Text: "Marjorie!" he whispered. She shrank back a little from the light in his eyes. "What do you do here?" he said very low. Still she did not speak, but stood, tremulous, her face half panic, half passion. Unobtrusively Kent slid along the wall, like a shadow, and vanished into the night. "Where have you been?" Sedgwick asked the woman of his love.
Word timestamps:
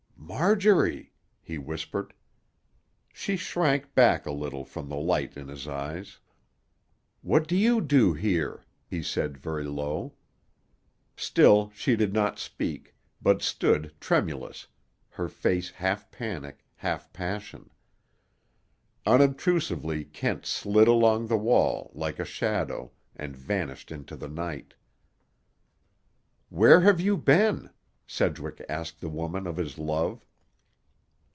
"Marjorie!" 0.31 1.11
he 1.41 1.57
whispered. 1.57 2.13
She 3.11 3.35
shrank 3.35 3.93
back 3.93 4.25
a 4.25 4.31
little 4.31 4.63
from 4.63 4.87
the 4.87 4.95
light 4.95 5.35
in 5.35 5.49
his 5.49 5.67
eyes. 5.67 6.19
"What 7.21 7.47
do 7.47 7.55
you 7.57 7.81
do 7.81 8.13
here?" 8.13 8.63
he 8.87 9.03
said 9.03 9.37
very 9.37 9.65
low. 9.65 10.13
Still 11.17 11.69
she 11.75 11.97
did 11.97 12.13
not 12.13 12.39
speak, 12.39 12.95
but 13.21 13.41
stood, 13.41 13.93
tremulous, 13.99 14.67
her 15.09 15.27
face 15.27 15.69
half 15.69 16.09
panic, 16.11 16.65
half 16.77 17.11
passion. 17.11 17.69
Unobtrusively 19.05 20.05
Kent 20.05 20.45
slid 20.45 20.87
along 20.87 21.27
the 21.27 21.37
wall, 21.37 21.91
like 21.93 22.19
a 22.19 22.25
shadow, 22.25 22.93
and 23.17 23.35
vanished 23.35 23.91
into 23.91 24.15
the 24.15 24.29
night. 24.29 24.75
"Where 26.47 26.81
have 26.81 27.01
you 27.01 27.17
been?" 27.17 27.69
Sedgwick 28.07 28.61
asked 28.67 28.99
the 28.99 29.07
woman 29.07 29.47
of 29.47 29.55
his 29.55 29.77
love. 29.77 30.25